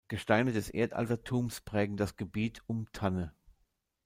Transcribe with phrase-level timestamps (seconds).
[0.07, 3.35] Gesteine des Erdaltertums prägen das Gebiet um Tanne.